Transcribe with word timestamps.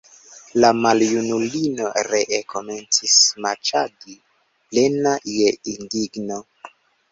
La 0.63 0.69
maljunulino 0.85 1.89
ree 2.07 2.39
komencis 2.55 3.19
maĉadi, 3.47 4.17
plena 4.49 5.15
je 5.37 5.55
indigno. 5.77 6.43